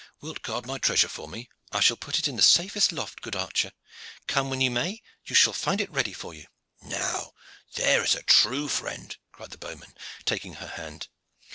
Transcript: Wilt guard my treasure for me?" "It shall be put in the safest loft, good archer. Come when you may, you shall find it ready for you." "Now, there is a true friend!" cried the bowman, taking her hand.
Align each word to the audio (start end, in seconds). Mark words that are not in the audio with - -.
Wilt 0.19 0.41
guard 0.41 0.65
my 0.65 0.79
treasure 0.79 1.07
for 1.07 1.27
me?" 1.27 1.47
"It 1.71 1.83
shall 1.83 1.95
be 1.95 1.99
put 1.99 2.27
in 2.27 2.35
the 2.35 2.41
safest 2.41 2.91
loft, 2.91 3.21
good 3.21 3.35
archer. 3.35 3.71
Come 4.25 4.49
when 4.49 4.59
you 4.59 4.71
may, 4.71 5.03
you 5.25 5.35
shall 5.35 5.53
find 5.53 5.79
it 5.79 5.91
ready 5.91 6.11
for 6.11 6.33
you." 6.33 6.47
"Now, 6.81 7.33
there 7.75 8.03
is 8.03 8.15
a 8.15 8.23
true 8.23 8.67
friend!" 8.67 9.15
cried 9.31 9.51
the 9.51 9.59
bowman, 9.59 9.93
taking 10.25 10.55
her 10.55 10.69
hand. 10.69 11.07